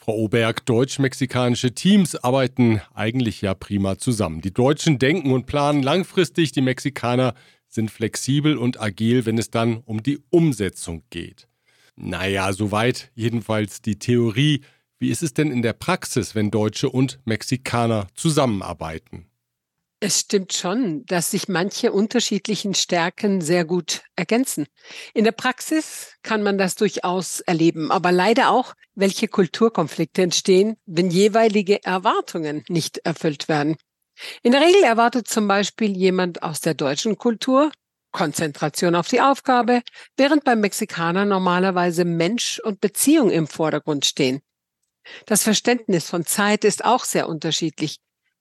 Frau 0.06 0.18
Oberg, 0.18 0.64
deutsch-mexikanische 0.66 1.74
Teams 1.74 2.14
arbeiten 2.14 2.80
eigentlich 2.94 3.40
ja 3.40 3.54
prima 3.54 3.98
zusammen. 3.98 4.40
Die 4.40 4.54
Deutschen 4.54 5.00
denken 5.00 5.32
und 5.32 5.46
planen 5.46 5.82
langfristig, 5.82 6.52
die 6.52 6.60
Mexikaner 6.60 7.34
sind 7.66 7.90
flexibel 7.90 8.56
und 8.56 8.80
agil, 8.80 9.26
wenn 9.26 9.36
es 9.36 9.50
dann 9.50 9.78
um 9.78 10.04
die 10.04 10.20
Umsetzung 10.30 11.02
geht. 11.10 11.48
Naja, 11.96 12.52
soweit 12.52 13.10
jedenfalls 13.16 13.82
die 13.82 13.98
Theorie. 13.98 14.60
Wie 15.00 15.10
ist 15.10 15.24
es 15.24 15.34
denn 15.34 15.50
in 15.50 15.62
der 15.62 15.72
Praxis, 15.72 16.36
wenn 16.36 16.52
Deutsche 16.52 16.88
und 16.88 17.18
Mexikaner 17.24 18.06
zusammenarbeiten? 18.14 19.26
Es 19.98 20.20
stimmt 20.20 20.52
schon, 20.52 21.06
dass 21.06 21.30
sich 21.30 21.48
manche 21.48 21.90
unterschiedlichen 21.90 22.74
Stärken 22.74 23.40
sehr 23.40 23.64
gut 23.64 24.02
ergänzen. 24.14 24.66
In 25.14 25.24
der 25.24 25.32
Praxis 25.32 26.16
kann 26.22 26.42
man 26.42 26.58
das 26.58 26.74
durchaus 26.74 27.40
erleben, 27.40 27.90
aber 27.90 28.12
leider 28.12 28.50
auch, 28.50 28.74
welche 28.94 29.26
Kulturkonflikte 29.26 30.22
entstehen, 30.22 30.76
wenn 30.84 31.10
jeweilige 31.10 31.82
Erwartungen 31.82 32.62
nicht 32.68 32.98
erfüllt 32.98 33.48
werden. 33.48 33.76
In 34.42 34.52
der 34.52 34.60
Regel 34.60 34.82
erwartet 34.82 35.28
zum 35.28 35.48
Beispiel 35.48 35.96
jemand 35.96 36.42
aus 36.42 36.60
der 36.60 36.74
deutschen 36.74 37.16
Kultur 37.16 37.72
Konzentration 38.12 38.94
auf 38.94 39.08
die 39.08 39.20
Aufgabe, 39.20 39.82
während 40.16 40.44
beim 40.44 40.60
Mexikaner 40.60 41.26
normalerweise 41.26 42.06
Mensch 42.06 42.58
und 42.64 42.80
Beziehung 42.80 43.30
im 43.30 43.46
Vordergrund 43.46 44.06
stehen. 44.06 44.40
Das 45.26 45.42
Verständnis 45.42 46.08
von 46.08 46.24
Zeit 46.24 46.64
ist 46.64 46.84
auch 46.84 47.04
sehr 47.04 47.28
unterschiedlich. 47.28 47.98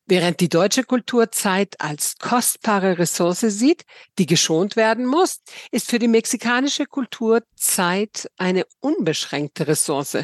Während 0.07 0.39
die 0.39 0.49
deutsche 0.49 0.83
Kultur 0.83 1.31
Zeit 1.31 1.81
als 1.81 2.17
kostbare 2.19 2.99
Ressource 2.99 3.39
sieht, 3.39 3.85
die 4.19 4.27
geschont 4.27 4.75
werden 4.75 5.07
muss, 5.07 5.39
ist 5.71 5.89
für 5.89 5.97
die 5.97 6.07
mexikanische 6.07 6.85
Kultur 6.85 7.41
Zeit 7.55 8.29
eine 8.37 8.65
unbeschränkte 8.81 9.67
Ressource. 9.67 10.19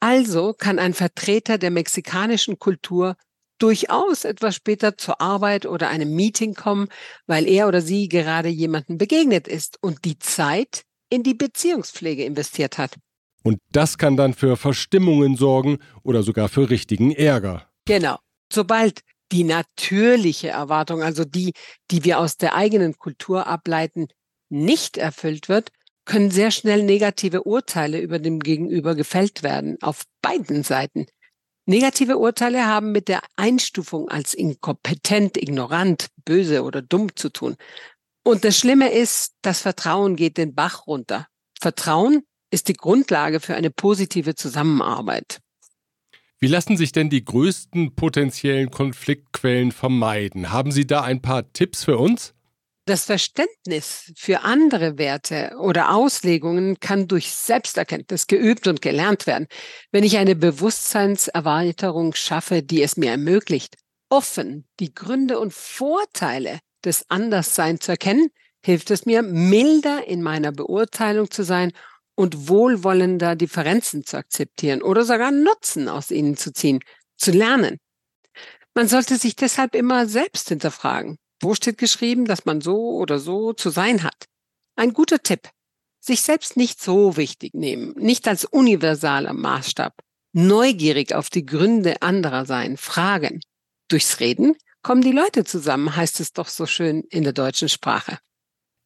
Also 0.00 0.52
kann 0.52 0.78
ein 0.78 0.92
Vertreter 0.92 1.56
der 1.56 1.70
mexikanischen 1.70 2.58
Kultur 2.58 3.16
durchaus 3.58 4.26
etwas 4.26 4.54
später 4.54 4.98
zur 4.98 5.18
Arbeit 5.22 5.64
oder 5.64 5.88
einem 5.88 6.14
Meeting 6.14 6.52
kommen, 6.52 6.88
weil 7.26 7.48
er 7.48 7.68
oder 7.68 7.80
sie 7.80 8.08
gerade 8.08 8.50
jemanden 8.50 8.98
begegnet 8.98 9.48
ist 9.48 9.78
und 9.80 10.04
die 10.04 10.18
Zeit 10.18 10.82
in 11.08 11.22
die 11.22 11.32
Beziehungspflege 11.34 12.22
investiert 12.22 12.76
hat. 12.76 12.96
Und 13.42 13.60
das 13.72 13.96
kann 13.96 14.18
dann 14.18 14.34
für 14.34 14.58
Verstimmungen 14.58 15.36
sorgen 15.36 15.78
oder 16.02 16.22
sogar 16.22 16.50
für 16.50 16.68
richtigen 16.68 17.12
Ärger. 17.12 17.70
Genau. 17.86 18.18
Sobald 18.52 19.00
die 19.32 19.44
natürliche 19.44 20.48
Erwartung, 20.48 21.02
also 21.02 21.24
die, 21.24 21.52
die 21.90 22.04
wir 22.04 22.20
aus 22.20 22.36
der 22.36 22.54
eigenen 22.54 22.96
Kultur 22.96 23.46
ableiten, 23.46 24.08
nicht 24.48 24.96
erfüllt 24.96 25.48
wird, 25.48 25.72
können 26.04 26.30
sehr 26.30 26.52
schnell 26.52 26.84
negative 26.84 27.42
Urteile 27.42 28.00
über 28.00 28.18
dem 28.18 28.38
Gegenüber 28.38 28.94
gefällt 28.94 29.42
werden, 29.42 29.76
auf 29.82 30.04
beiden 30.22 30.62
Seiten. 30.62 31.06
Negative 31.68 32.16
Urteile 32.16 32.66
haben 32.66 32.92
mit 32.92 33.08
der 33.08 33.22
Einstufung 33.34 34.08
als 34.08 34.32
inkompetent, 34.32 35.36
ignorant, 35.36 36.06
böse 36.24 36.62
oder 36.62 36.80
dumm 36.80 37.14
zu 37.16 37.28
tun. 37.28 37.56
Und 38.24 38.44
das 38.44 38.56
Schlimme 38.56 38.92
ist, 38.92 39.34
das 39.42 39.60
Vertrauen 39.60 40.14
geht 40.14 40.36
den 40.36 40.54
Bach 40.54 40.86
runter. 40.86 41.26
Vertrauen 41.60 42.22
ist 42.52 42.68
die 42.68 42.74
Grundlage 42.74 43.40
für 43.40 43.56
eine 43.56 43.70
positive 43.70 44.36
Zusammenarbeit. 44.36 45.40
Wie 46.38 46.48
lassen 46.48 46.76
sich 46.76 46.92
denn 46.92 47.08
die 47.08 47.24
größten 47.24 47.94
potenziellen 47.94 48.70
Konfliktquellen 48.70 49.72
vermeiden? 49.72 50.52
Haben 50.52 50.70
Sie 50.70 50.86
da 50.86 51.02
ein 51.02 51.22
paar 51.22 51.50
Tipps 51.52 51.84
für 51.84 51.96
uns? 51.96 52.34
Das 52.84 53.06
Verständnis 53.06 54.12
für 54.16 54.42
andere 54.42 54.96
Werte 54.96 55.56
oder 55.58 55.92
Auslegungen 55.92 56.78
kann 56.78 57.08
durch 57.08 57.32
Selbsterkenntnis 57.32 58.28
geübt 58.28 58.68
und 58.68 58.80
gelernt 58.80 59.26
werden. 59.26 59.48
Wenn 59.90 60.04
ich 60.04 60.18
eine 60.18 60.36
Bewusstseinserweiterung 60.36 62.14
schaffe, 62.14 62.62
die 62.62 62.82
es 62.82 62.96
mir 62.96 63.10
ermöglicht, 63.10 63.76
offen 64.08 64.68
die 64.78 64.94
Gründe 64.94 65.40
und 65.40 65.52
Vorteile 65.52 66.60
des 66.84 67.10
Andersseins 67.10 67.80
zu 67.80 67.92
erkennen, 67.92 68.28
hilft 68.64 68.90
es 68.92 69.04
mir, 69.04 69.22
milder 69.22 70.06
in 70.06 70.22
meiner 70.22 70.52
Beurteilung 70.52 71.30
zu 71.30 71.42
sein 71.42 71.72
und 72.16 72.48
wohlwollender 72.48 73.36
Differenzen 73.36 74.04
zu 74.04 74.16
akzeptieren 74.16 74.82
oder 74.82 75.04
sogar 75.04 75.30
Nutzen 75.30 75.88
aus 75.88 76.10
ihnen 76.10 76.36
zu 76.36 76.52
ziehen, 76.52 76.80
zu 77.16 77.30
lernen. 77.30 77.78
Man 78.74 78.88
sollte 78.88 79.16
sich 79.16 79.36
deshalb 79.36 79.74
immer 79.74 80.06
selbst 80.06 80.48
hinterfragen. 80.48 81.18
Wo 81.40 81.54
steht 81.54 81.78
geschrieben, 81.78 82.24
dass 82.24 82.44
man 82.44 82.60
so 82.60 82.96
oder 82.96 83.18
so 83.18 83.52
zu 83.52 83.70
sein 83.70 84.02
hat? 84.02 84.26
Ein 84.74 84.92
guter 84.92 85.22
Tipp. 85.22 85.48
Sich 86.00 86.22
selbst 86.22 86.56
nicht 86.56 86.82
so 86.82 87.16
wichtig 87.16 87.54
nehmen, 87.54 87.94
nicht 87.96 88.28
als 88.28 88.44
universaler 88.44 89.32
Maßstab. 89.32 89.94
Neugierig 90.32 91.14
auf 91.14 91.30
die 91.30 91.46
Gründe 91.46 92.02
anderer 92.02 92.46
sein, 92.46 92.76
fragen. 92.76 93.40
Durchs 93.88 94.20
Reden 94.20 94.56
kommen 94.82 95.02
die 95.02 95.12
Leute 95.12 95.44
zusammen, 95.44 95.96
heißt 95.96 96.20
es 96.20 96.32
doch 96.32 96.48
so 96.48 96.66
schön 96.66 97.02
in 97.10 97.24
der 97.24 97.32
deutschen 97.32 97.68
Sprache. 97.68 98.18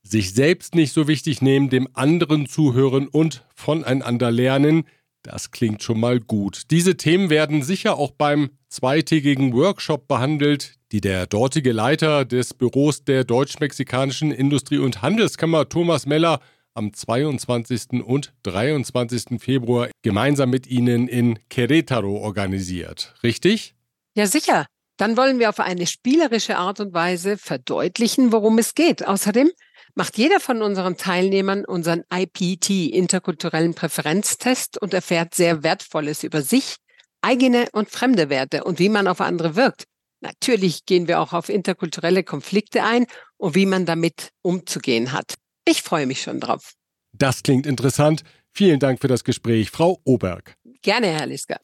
Sich 0.03 0.33
selbst 0.33 0.75
nicht 0.75 0.93
so 0.93 1.09
wichtig 1.09 1.43
nehmen, 1.43 1.71
dem 1.71 1.89
anderen 1.95 2.47
zuhören 2.47 3.07
und 3.07 3.45
voneinander 3.55 4.31
lernen, 4.31 4.85
das 5.23 5.51
klingt 5.51 5.83
schon 5.83 6.01
mal 6.01 6.19
gut. 6.21 6.71
Diese 6.71 6.97
Themen 6.97 7.29
werden 7.29 7.63
sicher 7.63 7.99
auch 7.99 8.13
beim 8.13 8.51
zweitägigen 8.69 9.53
Workshop 9.53 10.09
behandelt, 10.09 10.77
die 10.93 11.01
der 11.01 11.27
dortige 11.27 11.73
Leiter 11.73 12.25
des 12.25 12.55
Büros 12.55 13.05
der 13.05 13.25
Deutsch-Mexikanischen 13.25 14.33
Industrie- 14.33 14.79
und 14.79 15.03
Handelskammer 15.03 15.69
Thomas 15.69 16.07
Meller 16.07 16.41
am 16.75 16.93
22. 16.93 18.03
und 18.05 18.33
23. 18.45 19.41
Februar 19.41 19.89
gemeinsam 20.03 20.51
mit 20.51 20.67
Ihnen 20.67 21.09
in 21.09 21.39
Querétaro 21.51 22.21
organisiert. 22.21 23.15
Richtig? 23.23 23.75
Ja, 24.15 24.27
sicher. 24.27 24.67
Dann 24.97 25.17
wollen 25.17 25.39
wir 25.39 25.49
auf 25.49 25.61
eine 25.61 25.87
spielerische 25.87 26.59
Art 26.59 26.81
und 26.81 26.93
Weise 26.93 27.39
verdeutlichen, 27.39 28.33
worum 28.33 28.59
es 28.59 28.75
geht. 28.75 29.07
Außerdem 29.07 29.51
macht 29.95 30.19
jeder 30.19 30.41
von 30.41 30.63
unseren 30.63 30.97
Teilnehmern 30.97 31.65
unseren 31.65 32.05
IPT, 32.13 32.93
interkulturellen 32.93 33.75
Präferenztest, 33.75 34.81
und 34.81 34.95
erfährt 34.95 35.35
sehr 35.35 35.63
Wertvolles 35.63 36.25
über 36.25 36.43
sich, 36.43 36.77
eigene 37.23 37.69
und 37.73 37.91
fremde 37.91 38.31
Werte 38.31 38.65
und 38.65 38.79
wie 38.79 38.89
man 38.89 39.07
auf 39.07 39.21
andere 39.21 39.57
wirkt. 39.57 39.85
Natürlich 40.21 40.85
gehen 40.85 41.09
wir 41.09 41.21
auch 41.21 41.33
auf 41.33 41.49
interkulturelle 41.49 42.25
Konflikte 42.25 42.85
ein 42.85 43.07
und 43.37 43.55
wie 43.55 43.67
man 43.67 43.87
damit 43.87 44.31
umzugehen 44.43 45.13
hat. 45.13 45.35
Ich 45.65 45.83
freue 45.83 46.07
mich 46.07 46.23
schon 46.23 46.41
drauf. 46.41 46.75
Das 47.13 47.43
klingt 47.43 47.67
interessant. 47.67 48.23
Vielen 48.53 48.81
Dank 48.81 49.01
für 49.01 49.09
das 49.09 49.25
Gespräch, 49.25 49.71
Frau 49.71 50.01
Oberg. 50.05 50.55
Gerne, 50.83 51.09
Herr 51.09 51.27
Liska. 51.27 51.59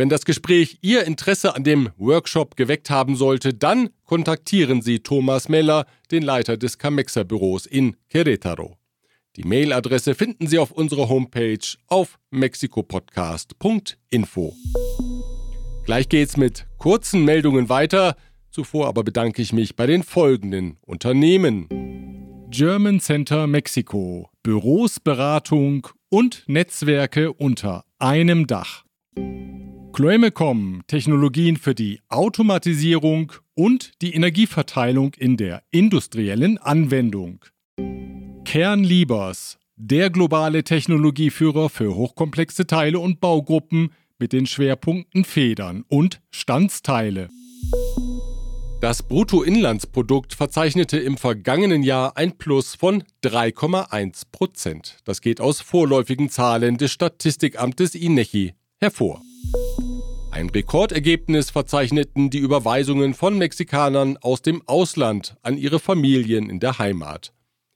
Wenn 0.00 0.08
das 0.08 0.24
Gespräch 0.24 0.78
Ihr 0.80 1.04
Interesse 1.04 1.56
an 1.56 1.64
dem 1.64 1.90
Workshop 1.96 2.56
geweckt 2.56 2.88
haben 2.88 3.16
sollte, 3.16 3.52
dann 3.52 3.90
kontaktieren 4.04 4.80
Sie 4.80 5.00
Thomas 5.00 5.48
Meller, 5.48 5.86
den 6.12 6.22
Leiter 6.22 6.56
des 6.56 6.78
Camexa 6.78 7.24
Büros 7.24 7.66
in 7.66 7.96
Querétaro. 8.08 8.76
Die 9.34 9.42
Mailadresse 9.42 10.14
finden 10.14 10.46
Sie 10.46 10.60
auf 10.60 10.70
unserer 10.70 11.08
Homepage 11.08 11.58
auf 11.88 12.20
mexikopodcast.info. 12.30 14.54
Gleich 15.84 16.08
geht's 16.08 16.36
mit 16.36 16.68
kurzen 16.78 17.24
Meldungen 17.24 17.68
weiter. 17.68 18.14
Zuvor 18.52 18.86
aber 18.86 19.02
bedanke 19.02 19.42
ich 19.42 19.52
mich 19.52 19.74
bei 19.74 19.88
den 19.88 20.04
folgenden 20.04 20.76
Unternehmen. 20.82 21.66
German 22.50 23.00
Center 23.00 23.48
Mexiko, 23.48 24.30
Büros, 24.44 25.00
Beratung 25.00 25.88
und 26.08 26.44
Netzwerke 26.46 27.32
unter 27.32 27.84
einem 27.98 28.46
Dach. 28.46 28.84
Chloemecom, 29.98 30.82
Technologien 30.86 31.56
für 31.56 31.74
die 31.74 31.98
Automatisierung 32.08 33.32
und 33.54 34.00
die 34.00 34.14
Energieverteilung 34.14 35.14
in 35.14 35.36
der 35.36 35.64
industriellen 35.72 36.56
Anwendung. 36.56 37.44
Kernliebers, 38.44 39.58
der 39.74 40.10
globale 40.10 40.62
Technologieführer 40.62 41.68
für 41.68 41.96
hochkomplexe 41.96 42.68
Teile 42.68 43.00
und 43.00 43.18
Baugruppen 43.18 43.90
mit 44.20 44.32
den 44.32 44.46
Schwerpunkten 44.46 45.24
Federn 45.24 45.82
und 45.88 46.20
Standsteile. 46.30 47.28
Das 48.80 49.02
Bruttoinlandsprodukt 49.02 50.32
verzeichnete 50.32 50.98
im 50.98 51.16
vergangenen 51.16 51.82
Jahr 51.82 52.16
ein 52.16 52.38
Plus 52.38 52.76
von 52.76 53.02
3,1 53.24 54.26
Prozent. 54.30 54.98
Das 55.02 55.20
geht 55.20 55.40
aus 55.40 55.60
vorläufigen 55.60 56.30
Zahlen 56.30 56.76
des 56.76 56.92
Statistikamtes 56.92 57.96
INECI 57.96 58.54
hervor. 58.78 59.22
Ein 60.38 60.50
Rekordergebnis 60.50 61.50
verzeichneten 61.50 62.30
die 62.30 62.38
Überweisungen 62.38 63.12
von 63.12 63.36
Mexikanern 63.38 64.18
aus 64.18 64.40
dem 64.40 64.62
Ausland 64.68 65.34
an 65.42 65.58
ihre 65.58 65.80
Familien 65.80 66.48
in 66.48 66.60
der 66.60 66.78
Heimat. 66.78 67.32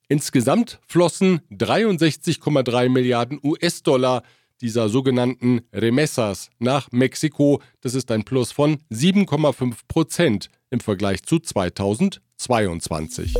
Insgesamt 0.07 0.79
flossen 0.87 1.40
63,3 1.51 2.88
Milliarden 2.88 3.40
US-Dollar 3.42 4.22
dieser 4.61 4.88
sogenannten 4.88 5.62
Remessas 5.72 6.51
nach 6.61 6.92
Mexiko. 6.92 7.61
Das 7.81 7.94
ist 7.94 8.12
ein 8.12 8.22
Plus 8.22 8.53
von 8.53 8.79
7,5 8.92 9.75
Prozent 9.88 10.48
im 10.70 10.79
Vergleich 10.79 11.25
zu 11.25 11.40
2022. 11.40 13.35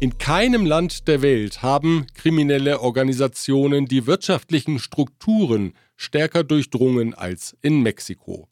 In 0.00 0.18
keinem 0.18 0.66
Land 0.66 1.06
der 1.06 1.22
Welt 1.22 1.62
haben 1.62 2.06
kriminelle 2.14 2.80
Organisationen 2.80 3.86
die 3.86 4.08
wirtschaftlichen 4.08 4.80
Strukturen 4.80 5.72
stärker 5.98 6.44
durchdrungen 6.44 7.12
als 7.12 7.54
in 7.60 7.82
Mexiko. 7.82 8.48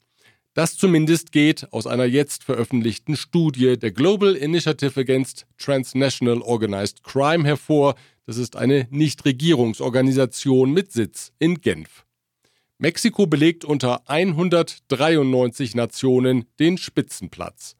Das 0.53 0.75
zumindest 0.77 1.31
geht 1.31 1.71
aus 1.71 1.87
einer 1.87 2.05
jetzt 2.05 2.43
veröffentlichten 2.43 3.15
Studie 3.15 3.77
der 3.77 3.91
Global 3.91 4.35
Initiative 4.35 4.99
Against 4.99 5.47
Transnational 5.57 6.41
Organized 6.41 7.03
Crime 7.03 7.45
hervor. 7.45 7.95
Das 8.25 8.37
ist 8.37 8.55
eine 8.55 8.87
Nichtregierungsorganisation 8.89 10.73
mit 10.73 10.91
Sitz 10.91 11.31
in 11.39 11.61
Genf. 11.61 12.05
Mexiko 12.79 13.27
belegt 13.27 13.65
unter 13.65 14.07
193 14.09 15.73
Nationen 15.73 16.45
den 16.59 16.77
Spitzenplatz. 16.77 17.75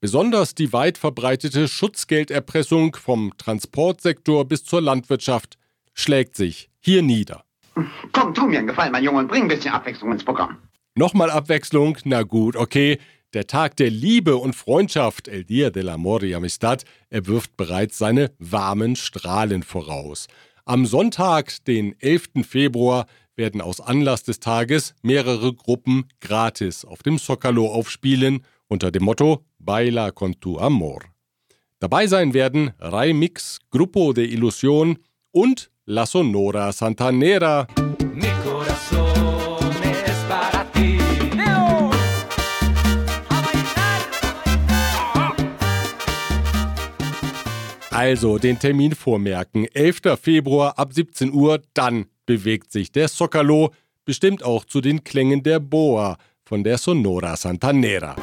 Besonders 0.00 0.54
die 0.54 0.72
weit 0.72 0.98
verbreitete 0.98 1.66
Schutzgelderpressung 1.66 2.94
vom 2.94 3.32
Transportsektor 3.38 4.44
bis 4.44 4.64
zur 4.64 4.82
Landwirtschaft 4.82 5.56
schlägt 5.94 6.36
sich 6.36 6.70
hier 6.80 7.02
nieder. 7.02 7.43
Komm, 8.12 8.34
tu 8.34 8.46
mir 8.46 8.58
einen 8.58 8.68
Gefallen, 8.68 8.92
mein 8.92 9.04
Junge, 9.04 9.18
und 9.18 9.28
bring 9.28 9.42
ein 9.42 9.48
bisschen 9.48 9.72
Abwechslung 9.72 10.12
ins 10.12 10.24
Programm. 10.24 10.58
Nochmal 10.94 11.30
Abwechslung? 11.30 11.98
Na 12.04 12.22
gut, 12.22 12.56
okay. 12.56 12.98
Der 13.32 13.48
Tag 13.48 13.76
der 13.76 13.90
Liebe 13.90 14.36
und 14.36 14.54
Freundschaft, 14.54 15.26
El 15.26 15.44
Dia 15.44 15.70
del 15.70 15.88
Amor 15.88 16.22
y 16.22 16.34
Amistad, 16.34 16.84
erwirft 17.10 17.56
bereits 17.56 17.98
seine 17.98 18.30
warmen 18.38 18.94
Strahlen 18.94 19.64
voraus. 19.64 20.28
Am 20.64 20.86
Sonntag, 20.86 21.64
den 21.64 22.00
11. 22.00 22.46
Februar, 22.48 23.06
werden 23.36 23.60
aus 23.60 23.80
Anlass 23.80 24.22
des 24.22 24.38
Tages 24.38 24.94
mehrere 25.02 25.52
Gruppen 25.52 26.06
gratis 26.20 26.84
auf 26.84 27.02
dem 27.02 27.18
Zocalo 27.18 27.66
aufspielen 27.66 28.44
unter 28.68 28.92
dem 28.92 29.02
Motto 29.02 29.44
Baila 29.58 30.12
con 30.12 30.38
tu 30.40 30.58
amor. 30.58 31.00
Dabei 31.80 32.06
sein 32.06 32.34
werden 32.34 32.72
Raimix, 32.78 33.58
Grupo 33.70 34.12
de 34.12 34.26
Ilusión 34.26 34.98
und 35.32 35.70
La 35.86 36.06
Sonora 36.06 36.72
Santanera. 36.72 37.66
Also 47.90 48.38
den 48.38 48.58
Termin 48.58 48.94
vormerken. 48.94 49.66
11. 49.74 50.18
Februar 50.20 50.78
ab 50.78 50.94
17 50.94 51.34
Uhr, 51.34 51.60
dann 51.74 52.06
bewegt 52.24 52.72
sich 52.72 52.90
der 52.90 53.08
Zocalo, 53.08 53.70
bestimmt 54.06 54.42
auch 54.42 54.64
zu 54.64 54.80
den 54.80 55.04
Klängen 55.04 55.42
der 55.42 55.60
Boa 55.60 56.16
von 56.44 56.64
der 56.64 56.78
Sonora 56.78 57.36
Santanera. 57.36 58.16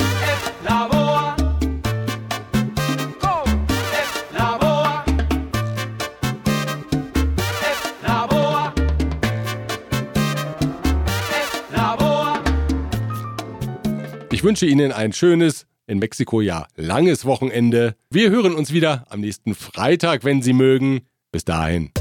Ich 14.41 14.45
wünsche 14.45 14.65
Ihnen 14.65 14.91
ein 14.91 15.13
schönes, 15.13 15.67
in 15.85 15.99
Mexiko 15.99 16.41
ja 16.41 16.65
langes 16.75 17.25
Wochenende. 17.25 17.95
Wir 18.09 18.31
hören 18.31 18.55
uns 18.55 18.73
wieder 18.73 19.05
am 19.11 19.19
nächsten 19.19 19.53
Freitag, 19.53 20.23
wenn 20.23 20.41
Sie 20.41 20.53
mögen. 20.53 21.01
Bis 21.31 21.45
dahin. 21.45 21.91